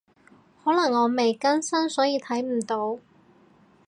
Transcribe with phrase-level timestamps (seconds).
[0.63, 2.97] 可能我未更新，所以睇唔到